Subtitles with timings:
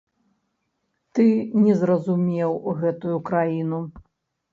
[1.19, 1.25] Ты
[1.65, 2.51] не зразумеў
[2.81, 3.83] гэтую краіну.